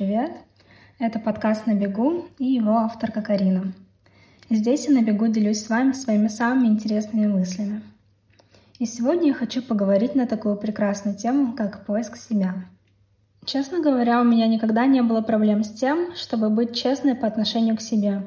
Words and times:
привет! 0.00 0.32
Это 0.98 1.18
подкаст 1.18 1.66
«На 1.66 1.74
бегу» 1.74 2.24
и 2.38 2.46
его 2.46 2.78
авторка 2.78 3.20
Карина. 3.20 3.74
Здесь 4.48 4.88
я 4.88 4.94
на 4.94 5.04
бегу 5.04 5.26
делюсь 5.26 5.62
с 5.62 5.68
вами 5.68 5.92
своими 5.92 6.28
самыми 6.28 6.68
интересными 6.68 7.26
мыслями. 7.26 7.82
И 8.78 8.86
сегодня 8.86 9.26
я 9.28 9.34
хочу 9.34 9.60
поговорить 9.60 10.14
на 10.14 10.26
такую 10.26 10.56
прекрасную 10.56 11.18
тему, 11.18 11.52
как 11.52 11.84
поиск 11.84 12.16
себя. 12.16 12.54
Честно 13.44 13.82
говоря, 13.82 14.22
у 14.22 14.24
меня 14.24 14.46
никогда 14.46 14.86
не 14.86 15.02
было 15.02 15.20
проблем 15.20 15.64
с 15.64 15.70
тем, 15.70 16.16
чтобы 16.16 16.48
быть 16.48 16.74
честной 16.74 17.14
по 17.14 17.26
отношению 17.26 17.76
к 17.76 17.82
себе. 17.82 18.22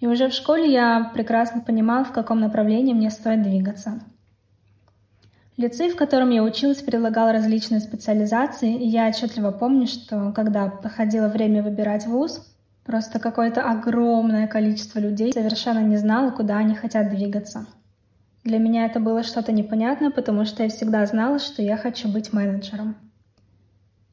И 0.00 0.06
уже 0.06 0.30
в 0.30 0.32
школе 0.32 0.72
я 0.72 1.10
прекрасно 1.12 1.60
понимала, 1.60 2.06
в 2.06 2.12
каком 2.12 2.40
направлении 2.40 2.94
мне 2.94 3.10
стоит 3.10 3.42
двигаться– 3.42 4.00
Лицей, 5.56 5.90
в 5.90 5.96
котором 5.96 6.30
я 6.30 6.42
училась, 6.42 6.82
предлагал 6.82 7.30
различные 7.30 7.80
специализации, 7.80 8.74
и 8.74 8.88
я 8.88 9.08
отчетливо 9.08 9.52
помню, 9.52 9.86
что 9.86 10.32
когда 10.32 10.68
проходило 10.68 11.28
время 11.28 11.62
выбирать 11.62 12.06
вуз, 12.06 12.44
просто 12.84 13.20
какое-то 13.20 13.62
огромное 13.62 14.48
количество 14.48 14.98
людей 14.98 15.32
совершенно 15.32 15.78
не 15.78 15.96
знало, 15.96 16.30
куда 16.30 16.56
они 16.56 16.74
хотят 16.74 17.08
двигаться. 17.10 17.66
Для 18.42 18.58
меня 18.58 18.84
это 18.86 18.98
было 18.98 19.22
что-то 19.22 19.52
непонятное, 19.52 20.10
потому 20.10 20.44
что 20.44 20.64
я 20.64 20.68
всегда 20.68 21.06
знала, 21.06 21.38
что 21.38 21.62
я 21.62 21.76
хочу 21.76 22.08
быть 22.08 22.32
менеджером. 22.32 22.96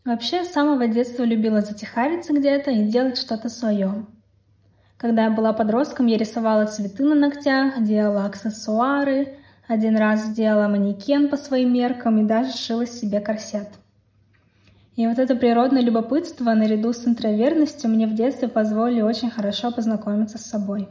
Вообще, 0.05 0.45
с 0.45 0.51
самого 0.51 0.87
детства 0.87 1.23
любила 1.23 1.61
затихариться 1.61 2.33
где-то 2.33 2.71
и 2.71 2.87
делать 2.87 3.17
что-то 3.17 3.49
свое. 3.49 4.05
Когда 4.97 5.25
я 5.25 5.31
была 5.31 5.53
подростком, 5.53 6.05
я 6.05 6.17
рисовала 6.17 6.65
цветы 6.65 7.03
на 7.03 7.15
ногтях, 7.15 7.83
делала 7.83 8.25
аксессуары, 8.25 9.39
один 9.71 9.95
раз 9.95 10.25
сделала 10.25 10.67
манекен 10.67 11.29
по 11.29 11.37
своим 11.37 11.73
меркам 11.73 12.19
и 12.19 12.27
даже 12.27 12.51
сшила 12.51 12.85
себе 12.85 13.21
корсет. 13.21 13.69
И 14.97 15.07
вот 15.07 15.17
это 15.17 15.33
природное 15.35 15.81
любопытство 15.81 16.53
наряду 16.53 16.91
с 16.91 17.07
интроверностью 17.07 17.89
мне 17.89 18.05
в 18.05 18.13
детстве 18.13 18.49
позволили 18.49 19.01
очень 19.01 19.29
хорошо 19.29 19.71
познакомиться 19.71 20.37
с 20.37 20.45
собой. 20.45 20.89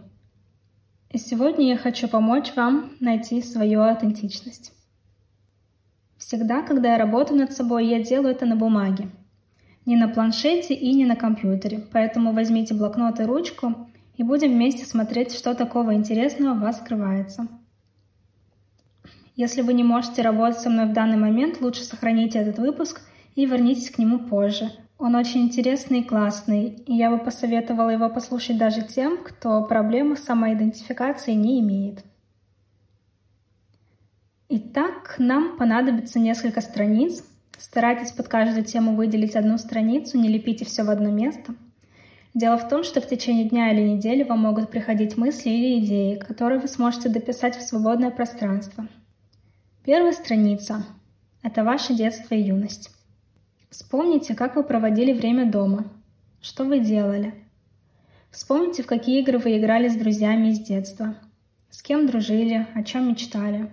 И 1.11 1.19
сегодня 1.19 1.69
я 1.69 1.77
хочу 1.77 2.09
помочь 2.09 2.53
вам 2.57 2.93
найти 3.01 3.43
свою 3.43 3.83
аутентичность. 3.83 4.73
Всегда, 6.17 6.63
когда 6.63 6.93
я 6.93 6.99
работаю 6.99 7.39
над 7.39 7.53
собой, 7.53 7.87
я 7.87 8.03
делаю 8.03 8.35
это 8.35 8.47
на 8.47 8.57
бумаге. 8.57 9.11
Не 9.85 9.97
на 9.97 10.09
планшете 10.09 10.73
и 10.73 10.95
не 10.95 11.05
на 11.05 11.17
компьютере. 11.17 11.85
Поэтому 11.93 12.33
возьмите 12.33 12.75
блокнот 12.75 13.21
и 13.21 13.25
ручку 13.25 13.89
и 14.17 14.23
будем 14.23 14.53
вместе 14.53 14.87
смотреть, 14.87 15.35
что 15.35 15.55
такого 15.55 15.95
интересного 15.95 16.55
у 16.55 16.61
вас 16.61 16.79
скрывается– 16.79 17.47
если 19.41 19.63
вы 19.63 19.73
не 19.73 19.83
можете 19.83 20.21
работать 20.21 20.61
со 20.61 20.69
мной 20.69 20.85
в 20.85 20.93
данный 20.93 21.17
момент, 21.17 21.63
лучше 21.63 21.83
сохраните 21.83 22.39
этот 22.41 22.59
выпуск 22.59 23.01
и 23.35 23.47
вернитесь 23.47 23.91
к 23.91 23.97
нему 23.97 24.19
позже. 24.19 24.71
Он 24.99 25.15
очень 25.15 25.41
интересный 25.41 26.01
и 26.01 26.05
классный, 26.05 26.83
и 26.87 26.95
я 26.95 27.11
бы 27.11 27.17
посоветовала 27.17 27.89
его 27.89 28.11
послушать 28.11 28.59
даже 28.59 28.83
тем, 28.83 29.17
кто 29.25 29.65
проблемы 29.65 30.19
с 30.19 30.25
самоидентификацией 30.25 31.39
не 31.39 31.61
имеет. 31.61 32.05
Итак, 34.51 35.15
нам 35.17 35.57
понадобится 35.57 36.19
несколько 36.19 36.61
страниц. 36.61 37.25
Старайтесь 37.57 38.13
под 38.13 38.29
каждую 38.29 38.67
тему 38.67 38.95
выделить 38.95 39.37
одну 39.37 39.57
страницу, 39.57 40.19
не 40.19 40.29
лепите 40.29 40.67
все 40.67 40.83
в 40.83 40.91
одно 40.91 41.09
место. 41.09 41.55
Дело 42.35 42.59
в 42.59 42.69
том, 42.69 42.85
что 42.85 43.01
в 43.01 43.09
течение 43.09 43.49
дня 43.49 43.73
или 43.73 43.89
недели 43.89 44.23
вам 44.23 44.41
могут 44.41 44.71
приходить 44.71 45.17
мысли 45.17 45.49
или 45.49 45.83
идеи, 45.83 46.17
которые 46.17 46.61
вы 46.61 46.69
сможете 46.69 47.09
дописать 47.09 47.57
в 47.57 47.63
свободное 47.63 48.11
пространство– 48.11 48.87
Первая 49.83 50.13
страница– 50.13 50.85
это 51.43 51.65
ваше 51.65 51.95
детство 51.95 52.35
и 52.35 52.43
юность. 52.43 52.91
Вспомните, 53.71 54.35
как 54.35 54.55
вы 54.55 54.63
проводили 54.63 55.15
время 55.15 55.51
дома, 55.51 55.87
что 56.43 56.65
вы 56.65 56.81
делали. 56.81 57.33
Вспомните, 58.31 58.83
в 58.83 58.87
какие 58.87 59.23
игры 59.23 59.39
вы 59.39 59.57
играли 59.57 59.89
с 59.89 59.97
друзьями 59.97 60.49
из 60.49 60.61
детства, 60.61 61.15
с 61.71 61.81
кем 61.81 62.07
дружили, 62.07 62.67
о 62.75 62.83
чем 62.83 63.09
мечтали. 63.09 63.73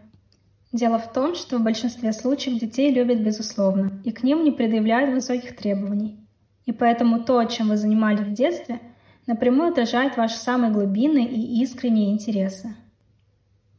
Дело 0.71 0.97
в 0.97 1.11
том, 1.11 1.35
что 1.35 1.57
в 1.57 1.63
большинстве 1.63 2.13
случаев 2.13 2.57
детей 2.57 2.89
любят 2.89 3.19
безусловно, 3.19 3.91
и 4.05 4.13
к 4.13 4.23
ним 4.23 4.45
не 4.45 4.51
предъявляют 4.51 5.13
высоких 5.13 5.57
требований. 5.57 6.25
И 6.65 6.71
поэтому 6.71 7.25
то, 7.25 7.43
чем 7.43 7.67
вы 7.67 7.75
занимались 7.75 8.21
в 8.21 8.33
детстве, 8.33 8.79
напрямую 9.25 9.71
отражает 9.71 10.15
ваши 10.15 10.37
самые 10.37 10.71
глубинные 10.71 11.27
и 11.27 11.61
искренние 11.61 12.13
интересы. 12.13 12.77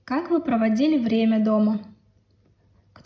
Как 0.05 0.31
вы 0.31 0.43
проводили 0.43 0.99
время 0.99 1.43
дома? 1.43 1.81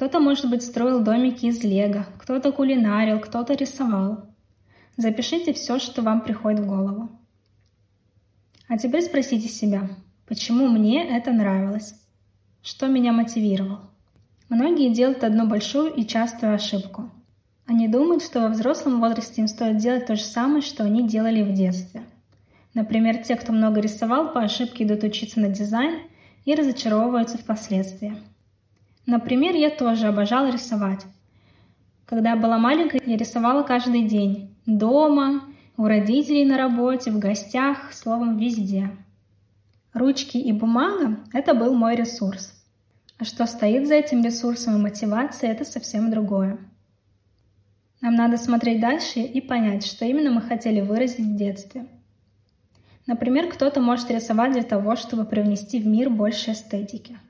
Кто-то, 0.02 0.18
может 0.18 0.50
быть, 0.50 0.64
строил 0.64 0.98
домики 0.98 1.46
из 1.46 1.62
лего, 1.62 2.06
кто-то 2.18 2.50
кулинарил, 2.50 3.20
кто-то 3.20 3.54
рисовал. 3.54 4.24
Запишите 4.96 5.52
все, 5.52 5.78
что 5.78 6.02
вам 6.02 6.22
приходит 6.22 6.58
в 6.58 6.66
голову. 6.66 7.08
А 8.66 8.78
теперь 8.78 9.02
спросите 9.02 9.46
себя, 9.46 9.88
почему 10.26 10.66
мне 10.66 11.08
это 11.08 11.30
нравилось? 11.30 11.94
Что 12.62 12.88
меня 12.88 13.12
мотивировало? 13.12 13.92
Многие 14.48 14.92
делают 14.92 15.22
одну 15.22 15.46
большую 15.46 15.94
и 15.94 16.04
частую 16.04 16.52
ошибку. 16.52 17.08
Они 17.66 17.86
думают, 17.86 18.24
что 18.24 18.40
во 18.40 18.48
взрослом 18.48 18.98
возрасте 18.98 19.42
им 19.42 19.46
стоит 19.46 19.76
делать 19.76 20.06
то 20.06 20.16
же 20.16 20.24
самое, 20.24 20.62
что 20.62 20.82
они 20.82 21.06
делали 21.06 21.42
в 21.42 21.54
детстве. 21.54 22.02
Например, 22.74 23.22
те, 23.22 23.36
кто 23.36 23.52
много 23.52 23.78
рисовал, 23.78 24.32
по 24.32 24.40
ошибке 24.40 24.82
идут 24.82 25.04
учиться 25.04 25.38
на 25.38 25.46
дизайн 25.46 26.00
и 26.44 26.56
разочаровываются 26.56 27.38
впоследствии. 27.38 28.16
Например, 29.06 29.54
я 29.54 29.70
тоже 29.70 30.06
обожала 30.06 30.50
рисовать. 30.50 31.04
Когда 32.06 32.36
была 32.36 32.58
маленькой, 32.58 33.02
я 33.04 33.16
рисовала 33.16 33.62
каждый 33.62 34.04
день. 34.04 34.54
Дома, 34.64 35.42
у 35.76 35.86
родителей 35.86 36.44
на 36.44 36.56
работе, 36.56 37.10
в 37.10 37.18
гостях, 37.18 37.92
словом, 37.92 38.36
везде. 38.36 38.90
Ручки 39.92 40.36
и 40.36 40.52
бумага– 40.52 41.18
это 41.32 41.54
был 41.54 41.74
мой 41.74 41.96
ресурс. 41.96 42.54
А 43.18 43.24
что 43.24 43.46
стоит 43.46 43.88
за 43.88 43.94
этим 43.94 44.24
ресурсом 44.24 44.76
и 44.76 44.80
мотивацией– 44.80 45.52
это 45.52 45.64
совсем 45.64 46.10
другое. 46.10 46.58
Нам 48.00 48.14
надо 48.14 48.36
смотреть 48.36 48.80
дальше 48.80 49.20
и 49.20 49.40
понять, 49.40 49.84
что 49.84 50.04
именно 50.04 50.30
мы 50.30 50.42
хотели 50.42 50.80
выразить 50.80 51.26
в 51.26 51.36
детстве. 51.36 51.86
Например, 53.06 53.48
кто-то 53.48 53.80
может 53.80 54.10
рисовать 54.10 54.52
для 54.52 54.62
того, 54.62 54.94
чтобы 54.96 55.24
привнести 55.24 55.80
в 55.80 55.86
мир 55.86 56.08
больше 56.08 56.52
эстетики– 56.52 57.18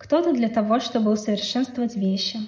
кто-то 0.00 0.32
для 0.32 0.48
того, 0.48 0.80
чтобы 0.80 1.12
усовершенствовать 1.12 1.94
вещи. 1.94 2.38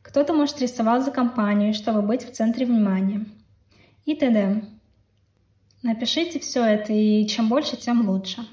Кто-то, 0.00 0.32
может, 0.32 0.60
рисовал 0.60 1.02
за 1.02 1.10
компанию, 1.10 1.74
чтобы 1.74 2.02
быть 2.02 2.22
в 2.22 2.30
центре 2.32 2.64
внимания. 2.66 3.26
И 4.06 4.14
т.д. 4.14 4.62
Напишите 5.82 6.38
все 6.38 6.64
это, 6.64 6.92
и 6.92 7.26
чем 7.26 7.48
больше, 7.48 7.76
тем 7.76 8.08
лучше. 8.08 8.46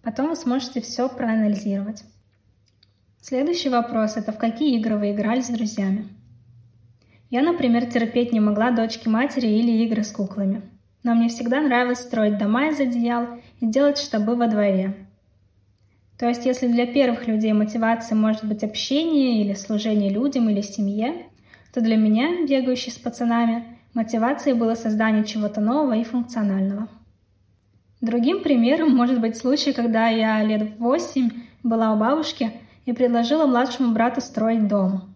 Потом 0.00 0.28
вы 0.28 0.36
сможете 0.36 0.80
все 0.80 1.08
проанализировать. 1.08 2.04
Следующий 3.20 3.68
вопрос– 3.68 4.16
это 4.16 4.30
в 4.30 4.38
какие 4.38 4.78
игры 4.78 4.96
вы 4.96 5.10
играли 5.10 5.40
с 5.40 5.48
друзьями? 5.48 6.06
Я, 7.30 7.42
например, 7.42 7.86
терпеть 7.86 8.32
не 8.32 8.38
могла 8.38 8.70
дочки 8.70 9.08
матери 9.08 9.48
или 9.48 9.84
игры 9.84 10.04
с 10.04 10.12
куклами. 10.12 10.62
Но 11.02 11.14
мне 11.14 11.28
всегда 11.28 11.60
нравилось 11.60 11.98
строить 11.98 12.38
дома 12.38 12.68
из 12.68 12.78
одеял 12.78 13.26
и 13.58 13.66
делать 13.66 13.98
штабы 13.98 14.36
во 14.36 14.46
дворе. 14.46 15.09
То 16.20 16.28
есть, 16.28 16.44
если 16.44 16.68
для 16.68 16.86
первых 16.86 17.26
людей 17.26 17.54
мотивация 17.54 18.14
может 18.14 18.44
быть 18.44 18.62
общение 18.62 19.40
или 19.40 19.54
служение 19.54 20.10
людям 20.10 20.50
или 20.50 20.60
семье, 20.60 21.14
то 21.72 21.80
для 21.80 21.96
меня, 21.96 22.44
бегающей 22.46 22.92
с 22.92 22.98
пацанами, 22.98 23.64
мотивацией 23.94 24.54
было 24.54 24.74
создание 24.74 25.24
чего-то 25.24 25.62
нового 25.62 25.94
и 25.96 26.04
функционального. 26.04 26.88
Другим 28.02 28.42
примером 28.42 28.94
может 28.94 29.18
быть 29.18 29.38
случай, 29.38 29.72
когда 29.72 30.08
я 30.08 30.44
лет 30.44 30.78
восемь 30.78 31.30
была 31.62 31.94
у 31.94 31.96
бабушки 31.96 32.52
и 32.84 32.92
предложила 32.92 33.46
младшему 33.46 33.94
брату 33.94 34.20
строить 34.20 34.68
дом. 34.68 35.14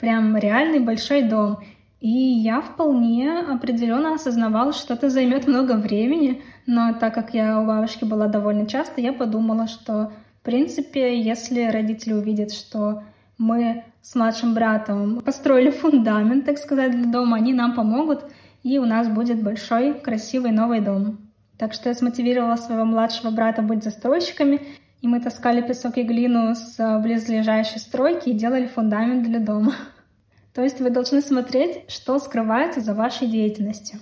Прям 0.00 0.38
реальный 0.38 0.80
большой 0.80 1.20
дом. 1.20 1.58
И 2.00 2.08
я 2.08 2.62
вполне 2.62 3.40
определенно 3.40 4.14
осознавала, 4.14 4.72
что 4.72 4.94
это 4.94 5.10
займет 5.10 5.46
много 5.46 5.72
времени, 5.72 6.40
но 6.64 6.94
так 6.94 7.12
как 7.12 7.34
я 7.34 7.60
у 7.60 7.66
бабушки 7.66 8.06
была 8.06 8.26
довольно 8.26 8.66
часто, 8.66 9.02
я 9.02 9.12
подумала, 9.12 9.66
что 9.66 10.12
принципе, 10.46 11.20
если 11.20 11.64
родители 11.64 12.12
увидят, 12.12 12.52
что 12.52 13.02
мы 13.36 13.84
с 14.00 14.14
младшим 14.14 14.54
братом 14.54 15.20
построили 15.20 15.70
фундамент, 15.70 16.46
так 16.46 16.58
сказать, 16.58 16.92
для 16.92 17.10
дома, 17.10 17.36
они 17.36 17.52
нам 17.52 17.74
помогут, 17.74 18.24
и 18.62 18.78
у 18.78 18.84
нас 18.84 19.08
будет 19.08 19.42
большой, 19.42 19.94
красивый 19.94 20.52
новый 20.52 20.80
дом. 20.80 21.18
Так 21.58 21.72
что 21.72 21.88
я 21.88 21.96
смотивировала 21.96 22.54
своего 22.54 22.84
младшего 22.84 23.32
брата 23.32 23.60
быть 23.60 23.82
застройщиками, 23.82 24.60
и 25.02 25.08
мы 25.08 25.20
таскали 25.20 25.66
песок 25.66 25.98
и 25.98 26.04
глину 26.04 26.54
с 26.54 27.00
близлежащей 27.02 27.80
стройки 27.80 28.28
и 28.28 28.38
делали 28.38 28.68
фундамент 28.68 29.24
для 29.24 29.40
дома. 29.40 29.74
То 30.54 30.62
есть 30.62 30.80
вы 30.80 30.90
должны 30.90 31.22
смотреть, 31.22 31.90
что 31.90 32.20
скрывается 32.20 32.80
за 32.80 32.94
вашей 32.94 33.26
деятельностью. 33.26 33.98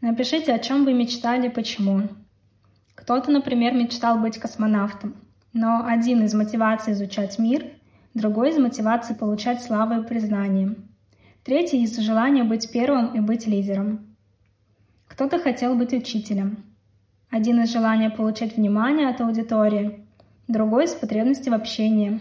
Напишите, 0.00 0.52
о 0.52 0.58
чем 0.58 0.84
вы 0.84 0.94
мечтали, 0.94 1.48
почему. 1.48 2.08
Кто-то, 2.96 3.30
например, 3.30 3.74
мечтал 3.74 4.18
быть 4.18 4.38
космонавтом. 4.38 5.14
Но 5.52 5.84
один 5.84 6.24
из 6.24 6.32
мотиваций 6.34 6.92
изучать 6.92 7.38
мир, 7.38 7.64
другой 8.14 8.50
из 8.50 8.58
мотиваций 8.58 9.16
получать 9.16 9.62
славу 9.62 10.00
и 10.00 10.06
признание. 10.06 10.76
Третий 11.44 11.82
из 11.82 11.96
желания 11.98 12.44
быть 12.44 12.70
первым 12.70 13.14
и 13.14 13.20
быть 13.20 13.46
лидером. 13.46 14.16
Кто-то 15.08 15.38
хотел 15.38 15.74
быть 15.74 15.92
учителем. 15.92 16.64
Один 17.30 17.60
из 17.62 17.72
желания 17.72 18.10
получать 18.10 18.56
внимание 18.56 19.08
от 19.08 19.20
аудитории, 19.20 20.06
другой 20.46 20.84
из 20.84 20.92
потребности 20.92 21.48
в 21.48 21.54
общении. 21.54 22.20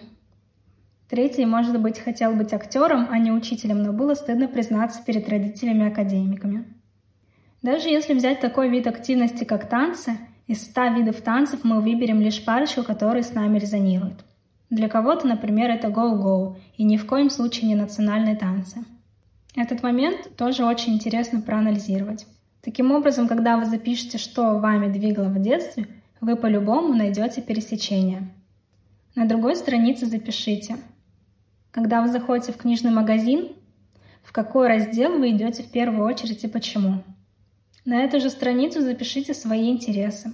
Третий, 1.08 1.46
может 1.46 1.80
быть, 1.80 2.00
хотел 2.00 2.34
быть 2.34 2.54
актером, 2.54 3.08
а 3.10 3.18
не 3.20 3.32
учителем, 3.32 3.84
но 3.84 3.94
было 3.94 4.16
стыдно 4.16 4.48
признаться 4.48 5.04
перед 5.04 5.28
родителями-академиками. 5.28 6.66
Даже 7.62 7.90
если 7.90 8.14
взять 8.14 8.40
такой 8.40 8.70
вид 8.70 8.88
активности, 8.88 9.44
как 9.44 9.68
танцы, 9.68 10.18
из 10.50 10.64
ста 10.64 10.90
видов 10.90 11.22
танцев 11.22 11.60
мы 11.64 11.80
выберем 11.80 12.22
лишь 12.22 12.44
парочку, 12.44 12.82
которые 12.82 13.22
с 13.22 13.36
нами 13.36 13.60
резонируют. 13.60 14.26
Для 14.72 14.90
кого-то, 14.90 15.28
например, 15.28 15.70
это 15.70 15.90
go-go, 15.90 16.56
и 16.76 16.84
ни 16.84 16.98
в 16.98 17.06
коем 17.06 17.30
случае 17.30 17.68
не 17.68 17.76
национальные 17.76 18.36
танцы. 18.36 18.84
Этот 19.56 19.84
момент 19.84 20.36
тоже 20.36 20.66
очень 20.66 20.96
интересно 20.96 21.40
проанализировать. 21.40 22.26
Таким 22.64 22.92
образом, 22.92 23.28
когда 23.28 23.58
вы 23.58 23.66
запишете, 23.66 24.18
что 24.18 24.58
вами 24.58 24.92
двигало 24.92 25.28
в 25.28 25.40
детстве, 25.40 25.86
вы 26.20 26.36
по-любому 26.36 26.96
найдете 26.96 27.44
пересечение. 27.44 28.28
На 29.14 29.28
другой 29.28 29.56
странице 29.56 30.08
запишите. 30.08 30.78
Когда 31.70 32.02
вы 32.02 32.08
заходите 32.08 32.54
в 32.54 32.58
книжный 32.58 32.92
магазин, 32.92 33.50
в 34.24 34.32
какой 34.32 34.68
раздел 34.68 35.20
вы 35.20 35.30
идете 35.30 35.62
в 35.62 35.70
первую 35.70 36.08
очередь 36.08 36.44
и 36.44 36.48
почему. 36.48 37.04
На 37.86 38.04
эту 38.04 38.20
же 38.20 38.30
страницу 38.30 38.82
запишите 38.82 39.34
свои 39.34 39.70
интересы. 39.70 40.34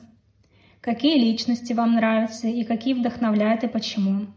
Какие 0.82 1.18
личности 1.18 1.74
вам 1.74 1.96
нравятся 1.96 2.48
и 2.48 2.64
какие 2.64 2.94
вдохновляют 2.94 3.64
и 3.64 3.68
почему. 3.68 4.28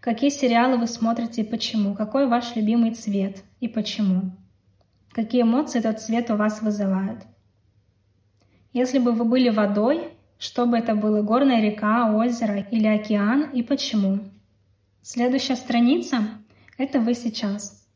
Какие 0.00 0.30
сериалы 0.30 0.78
вы 0.78 0.86
смотрите 0.86 1.42
и 1.42 1.44
почему. 1.44 1.94
Какой 1.94 2.26
ваш 2.26 2.56
любимый 2.56 2.94
цвет 2.94 3.42
и 3.60 3.68
почему. 3.68 4.32
Какие 5.12 5.42
эмоции 5.42 5.80
этот 5.80 6.00
цвет 6.00 6.30
у 6.30 6.36
вас 6.36 6.62
вызывает. 6.62 7.24
Если 8.72 8.98
бы 8.98 9.12
вы 9.12 9.24
были 9.24 9.48
водой, 9.48 10.10
что 10.38 10.66
бы 10.66 10.78
это 10.78 10.94
было, 10.94 11.22
горная 11.22 11.60
река, 11.60 12.14
озеро 12.14 12.60
или 12.70 12.86
океан 12.86 13.50
и 13.50 13.62
почему. 13.62 14.20
Следующая 15.02 15.56
страница— 15.56 16.18
это 16.78 17.00
вы 17.00 17.14
сейчас. 17.14 17.86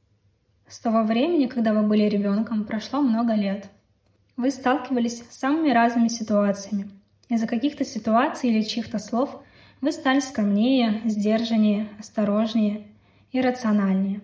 С 0.66 0.80
того 0.80 1.02
времени, 1.04 1.46
когда 1.46 1.72
вы 1.72 1.82
были 1.82 2.04
ребенком, 2.04 2.64
прошло 2.64 3.00
много 3.00 3.34
лет. 3.34 3.70
Вы 4.36 4.50
сталкивались 4.50 5.22
с 5.22 5.38
самыми 5.38 5.70
разными 5.70 6.08
ситуациями— 6.08 6.90
из-за 7.32 7.46
каких-то 7.46 7.82
ситуаций 7.82 8.50
или 8.50 8.62
чьих-то 8.62 8.98
слов 8.98 9.42
вы 9.80 9.90
стали 9.90 10.20
скромнее, 10.20 11.00
сдержаннее, 11.06 11.88
осторожнее 11.98 12.86
и 13.30 13.40
рациональнее. 13.40 14.20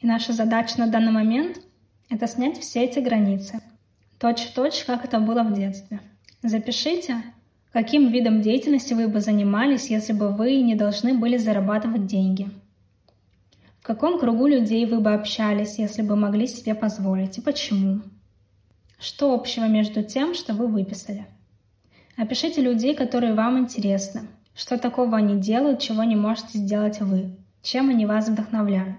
И 0.00 0.06
наша 0.06 0.34
задача 0.34 0.78
на 0.78 0.88
данный 0.88 1.10
момент— 1.10 1.58
это 2.10 2.26
снять 2.26 2.58
все 2.58 2.84
эти 2.84 2.98
границы, 2.98 3.60
точь 4.18 4.42
в 4.42 4.52
точь, 4.52 4.84
как 4.84 5.06
это 5.06 5.20
было 5.20 5.42
в 5.42 5.54
детстве. 5.54 6.00
Запишите, 6.42 7.16
каким 7.72 8.08
видом 8.10 8.42
деятельности 8.42 8.92
вы 8.92 9.08
бы 9.08 9.20
занимались, 9.20 9.88
если 9.88 10.12
бы 10.12 10.32
вы 10.32 10.60
не 10.60 10.74
должны 10.74 11.14
были 11.14 11.38
зарабатывать 11.38 12.04
деньги. 12.04 12.50
В 13.80 13.84
каком 13.84 14.20
кругу 14.20 14.48
людей 14.48 14.84
вы 14.84 15.00
бы 15.00 15.14
общались, 15.14 15.78
если 15.78 16.02
бы 16.02 16.14
могли 16.14 16.46
себе 16.46 16.74
позволить, 16.74 17.38
и 17.38 17.40
почему? 17.40 18.02
Что 19.02 19.34
общего 19.34 19.64
между 19.64 20.04
тем, 20.04 20.32
что 20.32 20.54
вы 20.54 20.68
выписали? 20.68 21.26
Опишите 22.16 22.60
людей, 22.60 22.94
которые 22.94 23.34
вам 23.34 23.58
интересны. 23.58 24.28
Что 24.54 24.78
такого 24.78 25.16
они 25.16 25.40
делают, 25.40 25.80
чего 25.80 26.04
не 26.04 26.14
можете 26.14 26.58
сделать 26.58 27.00
вы? 27.00 27.34
Чем 27.62 27.88
они 27.88 28.06
вас 28.06 28.28
вдохновляют? 28.28 28.94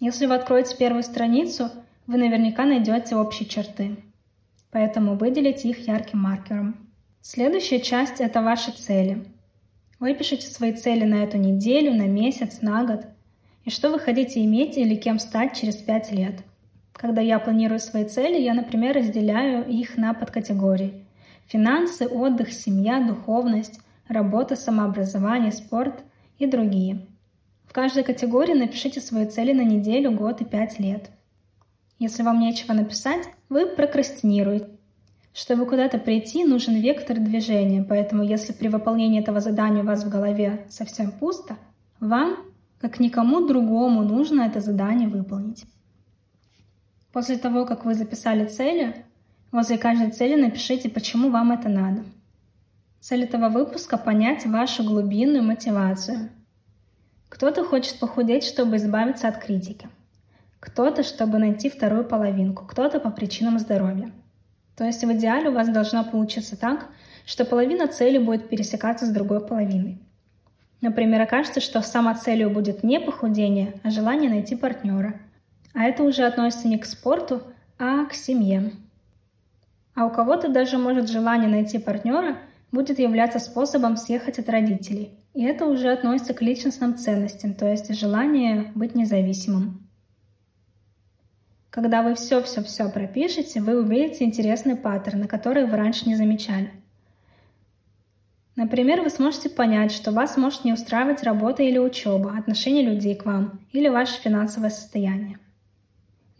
Если 0.00 0.24
вы 0.24 0.36
откроете 0.36 0.78
первую 0.78 1.02
страницу, 1.02 1.70
вы 2.06 2.16
наверняка 2.16 2.64
найдете 2.64 3.16
общие 3.16 3.46
черты. 3.46 3.96
Поэтому 4.70 5.14
выделите 5.14 5.68
их 5.68 5.86
ярким 5.86 6.20
маркером. 6.20 6.76
Следующая 7.20 7.80
часть– 7.80 8.14
это 8.20 8.40
ваши 8.40 8.72
цели. 8.72 9.26
Вы 10.00 10.14
пишите 10.14 10.46
свои 10.46 10.72
цели 10.72 11.04
на 11.04 11.16
эту 11.16 11.36
неделю, 11.36 11.92
на 11.92 12.06
месяц, 12.06 12.62
на 12.62 12.82
год. 12.84 13.04
И 13.66 13.70
что 13.70 13.90
вы 13.90 13.98
хотите 13.98 14.42
иметь 14.42 14.78
или 14.78 14.94
кем 14.94 15.18
стать 15.18 15.54
через 15.54 15.76
пять 15.76 16.10
лет. 16.12 16.36
Когда 16.94 17.20
я 17.20 17.38
планирую 17.38 17.80
свои 17.80 18.04
цели, 18.04 18.40
я, 18.40 18.54
например, 18.54 18.96
разделяю 18.96 19.68
их 19.68 19.96
на 19.96 20.14
подкатегории– 20.14 21.04
финансы, 21.46 22.06
отдых, 22.06 22.52
семья, 22.52 23.00
духовность, 23.06 23.80
работа, 24.08 24.56
самообразование, 24.56 25.52
спорт 25.52 26.04
и 26.38 26.46
другие. 26.46 27.06
В 27.66 27.72
каждой 27.72 28.04
категории 28.04 28.54
напишите 28.54 29.00
свои 29.00 29.26
цели 29.26 29.52
на 29.52 29.62
неделю, 29.62 30.12
год 30.12 30.40
и 30.40 30.44
пять 30.44 30.78
лет. 30.78 31.10
Если 31.98 32.22
вам 32.22 32.40
нечего 32.40 32.72
написать, 32.72 33.22
вы 33.48 33.66
прокрастинируете. 33.66 34.68
Чтобы 35.32 35.66
куда-то 35.66 35.98
прийти, 35.98 36.44
нужен 36.44 36.76
вектор 36.76 37.18
движения, 37.18 37.82
поэтому 37.82 38.22
если 38.22 38.52
при 38.52 38.68
выполнении 38.68 39.20
этого 39.20 39.40
задания 39.40 39.82
у 39.82 39.86
вас 39.86 40.04
в 40.04 40.08
голове 40.08 40.66
совсем 40.70 41.10
пусто, 41.10 41.56
вам, 41.98 42.36
как 42.80 43.00
никому 43.00 43.44
другому, 43.46 44.02
нужно 44.02 44.42
это 44.42 44.60
задание 44.60 45.08
выполнить. 45.08 45.64
После 47.14 47.38
того, 47.38 47.64
как 47.64 47.86
вы 47.86 47.94
записали 47.94 48.44
цели, 48.44 48.94
Возле 49.54 49.78
каждой 49.78 50.10
цели 50.10 50.34
напишите, 50.34 50.88
почему 50.88 51.30
вам 51.30 51.52
это 51.52 51.68
надо. 51.68 52.02
Цель 52.98 53.22
этого 53.22 53.48
выпуска— 53.48 53.96
понять 54.04 54.44
вашу 54.46 54.82
глубинную 54.82 55.44
мотивацию. 55.44 56.28
Кто-то 57.28 57.64
хочет 57.64 58.00
похудеть, 58.00 58.42
чтобы 58.42 58.78
избавиться 58.78 59.28
от 59.28 59.38
критики. 59.38 59.86
Кто-то, 60.58 61.04
чтобы 61.04 61.38
найти 61.38 61.70
вторую 61.70 62.04
половинку, 62.04 62.64
кто-то 62.66 62.98
по 62.98 63.10
причинам 63.10 63.60
здоровья. 63.60 64.10
То 64.76 64.82
есть 64.82 65.04
в 65.04 65.12
идеале 65.12 65.50
у 65.50 65.52
вас 65.52 65.68
должно 65.68 66.02
получиться 66.02 66.56
так, 66.56 66.88
что 67.24 67.44
половина 67.44 67.86
цели 67.86 68.18
будет 68.18 68.48
пересекаться 68.48 69.06
с 69.06 69.10
другой 69.10 69.46
половиной. 69.46 70.00
Например, 70.80 71.22
окажется, 71.22 71.60
что 71.60 71.80
самоцелью 71.80 72.50
будет 72.50 72.82
не 72.82 72.98
похудение, 72.98 73.74
а 73.84 73.90
желание 73.90 74.28
найти 74.28 74.56
партнера. 74.56 75.14
А 75.74 75.84
это 75.84 76.04
уже 76.04 76.24
относится 76.24 76.68
не 76.68 76.78
к 76.78 76.86
спорту, 76.86 77.42
а 77.78 78.06
к 78.06 78.14
семье. 78.14 78.72
А 79.94 80.06
у 80.06 80.10
кого-то 80.10 80.48
даже 80.48 80.78
может 80.78 81.10
желание 81.10 81.48
найти 81.48 81.78
партнера 81.78 82.38
будет 82.72 82.98
являться 82.98 83.38
способом 83.38 83.96
съехать 83.96 84.38
от 84.38 84.48
родителей. 84.48 85.10
И 85.34 85.42
это 85.44 85.66
уже 85.66 85.90
относится 85.90 86.32
к 86.32 86.42
личностным 86.42 86.96
ценностям, 86.96 87.54
то 87.54 87.68
есть 87.70 87.92
желание 87.94 88.72
быть 88.74 88.94
независимым. 88.94 89.84
Когда 91.70 92.02
вы 92.02 92.14
все-все-все 92.14 92.88
пропишете, 92.88 93.60
вы 93.60 93.80
увидите 93.80 94.24
интересные 94.24 94.76
паттерны, 94.76 95.26
которые 95.26 95.66
вы 95.66 95.76
раньше 95.76 96.08
не 96.08 96.14
замечали. 96.14 96.70
Например, 98.54 99.02
вы 99.02 99.10
сможете 99.10 99.50
понять, 99.50 99.90
что 99.90 100.12
вас 100.12 100.36
может 100.36 100.64
не 100.64 100.72
устраивать 100.72 101.24
работа 101.24 101.64
или 101.64 101.78
учеба, 101.78 102.36
отношение 102.38 102.84
людей 102.84 103.16
к 103.16 103.24
вам 103.24 103.60
или 103.72 103.88
ваше 103.88 104.20
финансовое 104.20 104.70
состояние. 104.70 105.40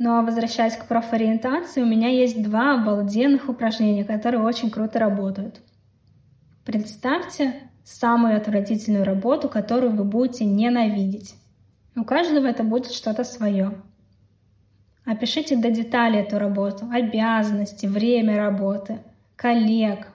Но 0.04 0.22
возвращаясь 0.22 0.76
к 0.76 0.84
профориентации, 0.84 1.80
у 1.80 1.86
меня 1.86 2.10
есть 2.10 2.42
два 2.42 2.74
обалденных 2.74 3.48
упражнения, 3.48 4.04
которые 4.04 4.42
очень 4.42 4.70
круто 4.70 4.98
работают. 4.98 5.62
Представьте 6.66 7.54
самую 7.84 8.36
отвратительную 8.36 9.06
работу, 9.06 9.48
которую 9.48 9.96
вы 9.96 10.04
будете 10.04 10.44
ненавидеть. 10.44 11.36
У 11.96 12.04
каждого 12.04 12.46
это 12.46 12.64
будет 12.64 12.92
что-то 12.92 13.24
свое. 13.24 13.80
Опишите 15.06 15.56
до 15.56 15.70
деталей 15.70 16.20
эту 16.20 16.38
работу, 16.38 16.86
обязанности, 16.92 17.86
время 17.86 18.36
работы, 18.36 18.98
коллег, 19.36 20.08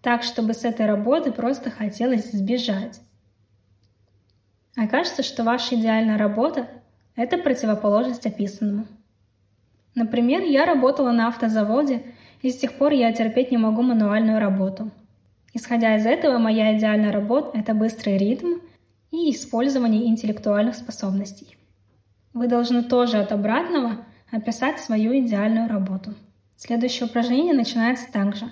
так, 0.00 0.24
чтобы 0.24 0.54
с 0.54 0.64
этой 0.64 0.86
работы 0.86 1.30
просто 1.30 1.70
хотелось 1.70 2.32
сбежать. 2.32 3.00
Окажется, 4.76 5.22
что 5.22 5.44
ваша 5.44 5.76
идеальная 5.76 6.18
работа 6.18 6.81
это 7.16 7.38
противоположность 7.38 8.26
описанному. 8.26 8.86
Например, 9.94 10.42
я 10.42 10.64
работала 10.64 11.12
на 11.12 11.28
автозаводе, 11.28 12.02
и 12.40 12.50
с 12.50 12.58
тех 12.58 12.72
пор 12.74 12.92
я 12.92 13.12
терпеть 13.12 13.50
не 13.50 13.58
могу 13.58 13.82
мануальную 13.82 14.40
работу. 14.40 14.90
Исходя 15.54 15.96
из 15.96 16.06
этого, 16.06 16.38
моя 16.38 16.76
идеальная 16.76 17.12
работа— 17.12 17.50
это 17.58 17.74
быстрый 17.74 18.16
ритм 18.16 18.54
и 19.10 19.30
использование 19.30 20.06
интеллектуальных 20.06 20.74
способностей. 20.74 21.56
Вы 22.32 22.48
должны 22.48 22.82
тоже 22.82 23.18
от 23.18 23.32
обратного 23.32 24.06
описать 24.30 24.80
свою 24.80 25.18
идеальную 25.18 25.68
работу. 25.68 26.14
Следующее 26.56 27.06
упражнение 27.06 27.52
начинается 27.52 28.10
так 28.10 28.34
же. 28.34 28.50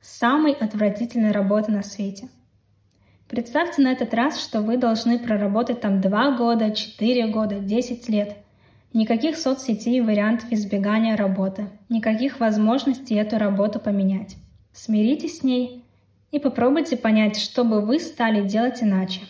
С 0.00 0.18
самой 0.18 0.52
отвратительной 0.52 1.30
работы 1.30 1.70
на 1.70 1.84
свете— 1.84 2.28
Представьте 3.30 3.80
на 3.80 3.92
этот 3.92 4.12
раз, 4.12 4.42
что 4.42 4.60
вы 4.60 4.76
должны 4.76 5.16
проработать 5.16 5.80
там 5.80 6.00
2 6.00 6.36
года, 6.36 6.72
4 6.72 7.28
года, 7.28 7.60
10 7.60 8.08
лет. 8.08 8.36
Никаких 8.92 9.36
соцсетей 9.36 9.98
и 9.98 10.00
вариантов 10.00 10.50
избегания 10.50 11.16
работы. 11.16 11.66
Никаких 11.88 12.40
возможностей 12.40 13.14
эту 13.14 13.38
работу 13.38 13.78
поменять. 13.78 14.34
Смиритесь 14.72 15.38
с 15.38 15.42
ней 15.44 15.84
и 16.32 16.40
попробуйте 16.40 16.96
понять, 16.96 17.38
что 17.38 17.62
бы 17.62 17.80
вы 17.80 18.00
стали 18.00 18.44
делать 18.44 18.82
иначе. 18.82 19.20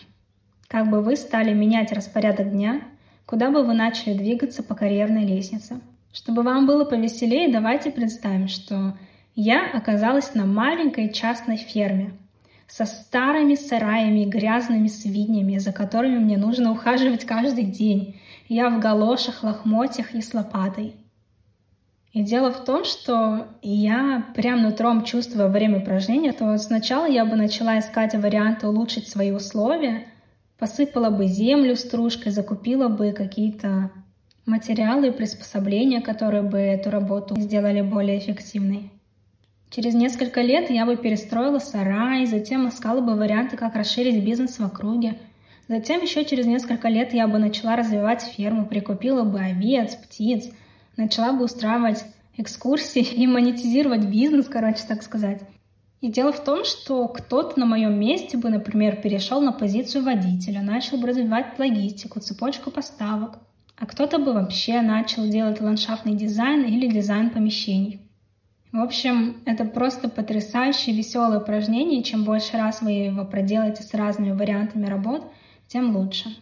Как 0.66 0.88
бы 0.88 1.02
вы 1.02 1.14
стали 1.14 1.52
менять 1.52 1.92
распорядок 1.92 2.52
дня, 2.52 2.80
куда 3.26 3.50
бы 3.50 3.62
вы 3.62 3.74
начали 3.74 4.14
двигаться 4.14 4.62
по 4.62 4.74
карьерной 4.74 5.26
лестнице. 5.26 5.78
Чтобы 6.14 6.42
вам 6.42 6.66
было 6.66 6.86
повеселее, 6.86 7.52
давайте 7.52 7.90
представим, 7.90 8.48
что 8.48 8.96
я 9.34 9.70
оказалась 9.70 10.34
на 10.34 10.46
маленькой 10.46 11.12
частной 11.12 11.58
ферме 11.58 12.12
со 12.70 12.86
старыми 12.86 13.56
сараями 13.56 14.24
грязными 14.24 14.86
свиньями, 14.86 15.58
за 15.58 15.72
которыми 15.72 16.18
мне 16.18 16.38
нужно 16.38 16.70
ухаживать 16.70 17.24
каждый 17.24 17.64
день. 17.64 18.20
Я 18.48 18.70
в 18.70 18.78
галошах, 18.78 19.42
лохмотьях 19.42 20.14
и 20.14 20.22
с 20.22 20.32
лопатой. 20.32 20.94
И 22.12 22.22
дело 22.22 22.52
в 22.52 22.64
том, 22.64 22.84
что 22.84 23.48
я 23.62 24.24
прям 24.34 24.62
нутром 24.62 25.04
чувствую 25.04 25.46
во 25.46 25.52
время 25.52 25.80
упражнения, 25.80 26.32
то 26.32 26.56
сначала 26.58 27.06
я 27.06 27.24
бы 27.24 27.36
начала 27.36 27.78
искать 27.78 28.14
варианты 28.14 28.68
улучшить 28.68 29.08
свои 29.08 29.32
условия, 29.32 30.06
посыпала 30.58 31.10
бы 31.10 31.26
землю 31.26 31.76
стружкой, 31.76 32.32
закупила 32.32 32.88
бы 32.88 33.12
какие-то 33.12 33.90
материалы 34.46 35.08
и 35.08 35.12
приспособления, 35.12 36.00
которые 36.00 36.42
бы 36.42 36.58
эту 36.58 36.90
работу 36.90 37.40
сделали 37.40 37.80
более 37.80 38.18
эффективной. 38.18 38.90
Через 39.70 39.94
несколько 39.94 40.42
лет 40.42 40.68
я 40.68 40.84
бы 40.84 40.96
перестроила 40.96 41.60
сарай, 41.60 42.26
затем 42.26 42.68
искала 42.68 43.00
бы 43.00 43.14
варианты, 43.14 43.56
как 43.56 43.76
расширить 43.76 44.24
бизнес 44.24 44.58
в 44.58 44.64
округе. 44.64 45.16
Затем 45.68 46.02
еще 46.02 46.24
через 46.24 46.46
несколько 46.46 46.88
лет 46.88 47.14
я 47.14 47.28
бы 47.28 47.38
начала 47.38 47.76
развивать 47.76 48.22
ферму, 48.22 48.66
прикупила 48.66 49.22
бы 49.22 49.38
овец, 49.38 49.94
птиц, 49.94 50.50
начала 50.96 51.32
бы 51.32 51.44
устраивать 51.44 52.04
экскурсии 52.36 53.02
и 53.14 53.28
монетизировать 53.28 54.06
бизнес, 54.06 54.48
короче, 54.48 54.82
так 54.88 55.04
сказать. 55.04 55.42
И 56.00 56.08
дело 56.10 56.32
в 56.32 56.42
том, 56.42 56.64
что 56.64 57.06
кто-то 57.06 57.60
на 57.60 57.66
моем 57.66 57.96
месте 58.00 58.36
бы, 58.38 58.48
например, 58.48 58.96
перешел 58.96 59.40
на 59.40 59.52
позицию 59.52 60.02
водителя, 60.02 60.62
начал 60.62 60.96
бы 60.96 61.06
развивать 61.06 61.58
логистику, 61.58 62.18
цепочку 62.18 62.72
поставок, 62.72 63.38
а 63.76 63.86
кто-то 63.86 64.18
бы 64.18 64.32
вообще 64.32 64.80
начал 64.80 65.28
делать 65.28 65.60
ландшафтный 65.60 66.16
дизайн 66.16 66.64
или 66.64 66.88
дизайн 66.88 67.30
помещений. 67.30 68.00
В 68.72 68.78
общем, 68.78 69.42
это 69.46 69.64
просто 69.64 70.08
потрясающее, 70.08 70.94
веселое 70.94 71.40
упражнение. 71.40 72.04
Чем 72.04 72.24
больше 72.24 72.56
раз 72.56 72.82
вы 72.82 72.92
его 72.92 73.24
проделаете 73.24 73.82
с 73.82 73.92
разными 73.94 74.30
вариантами 74.30 74.86
работ, 74.86 75.24
тем 75.66 75.96
лучше. 75.96 76.36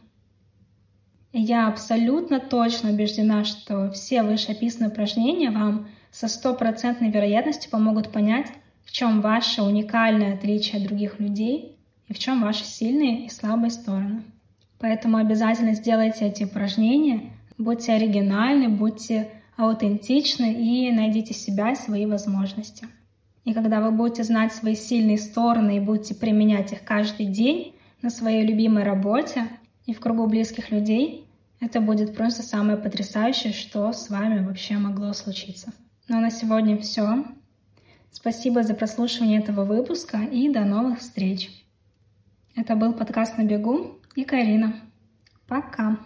Я 1.33 1.69
абсолютно 1.69 2.41
точно 2.41 2.91
убеждена, 2.91 3.45
что 3.45 3.91
все 3.93 4.23
вышеописанные 4.23 4.91
упражнения 4.91 5.51
вам 5.51 5.89
со 6.11 6.29
стопроцентной 6.29 7.11
вероятностью 7.11 7.71
помогут 7.71 8.11
понять, 8.11 8.49
в 8.85 8.93
чем 8.93 9.21
ваше 9.21 9.63
уникальное 9.63 10.35
отличие 10.35 10.81
от 10.81 10.89
других 10.89 11.21
людей 11.21 11.77
и 12.09 12.15
в 12.15 12.19
чем 12.19 12.43
ваши 12.43 12.65
сильные 12.65 13.27
и 13.27 13.31
слабые 13.31 13.71
стороны. 13.71 14.23
Поэтому 14.79 15.19
обязательно 15.19 15.75
сделайте 15.75 16.27
эти 16.27 16.45
упражнения, 16.45 17.31
будьте 17.59 17.93
оригинальны, 17.93 18.69
будьте 18.69 19.29
аутентичны 19.59 20.55
и 20.55 20.91
найдите 20.93 21.35
себя 21.35 21.73
и 21.73 21.77
свои 21.77 22.07
возможности. 22.07 22.87
И 23.45 23.53
когда 23.53 23.81
вы 23.81 23.91
будете 23.91 24.23
знать 24.23 24.53
свои 24.55 24.77
сильные 24.77 25.19
стороны 25.19 25.77
и 25.77 25.81
будете 25.81 26.15
применять 26.15 26.73
их 26.73 26.85
каждый 26.85 27.27
день 27.27 27.75
на 28.01 28.09
своей 28.09 28.47
любимой 28.47 28.85
работе 28.85 29.49
и 29.85 29.93
в 29.93 30.01
кругу 30.01 30.27
близких 30.27 30.71
людей, 30.71 31.27
это 31.61 31.81
будет 31.81 32.17
просто 32.17 32.45
самое 32.45 32.79
потрясающее, 32.79 33.53
что 33.53 33.93
с 33.93 34.11
вами 34.11 34.47
вообще 34.47 34.79
могло 34.79 35.13
случиться. 35.13 35.73
Ну 36.07 36.19
а 36.19 36.21
на 36.21 36.31
сегодня 36.31 36.79
все. 36.79 37.25
Спасибо 38.13 38.63
за 38.63 38.75
прослушивание 38.75 39.41
этого 39.41 39.65
выпуска 39.65 40.19
и 40.19 40.49
до 40.49 40.65
новых 40.65 41.01
встреч. 41.01 41.51
Это 42.55 42.77
был 42.77 42.93
подкаст 42.93 43.39
«На 43.39 43.45
бегу» 43.45 43.99
и 44.15 44.25
Карина. 44.25 44.75
Пока! 45.49 45.99